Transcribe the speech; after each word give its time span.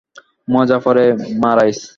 মজা 0.47 0.77
পরে 0.85 1.05
মারাইস! 1.41 1.79